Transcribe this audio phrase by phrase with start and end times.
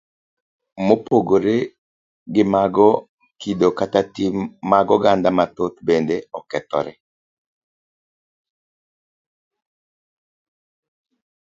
[0.85, 1.55] Mopogore
[2.33, 2.89] gi mago,
[3.41, 4.35] kido koda tim
[4.69, 6.93] mag oganda mathoth bende okethore.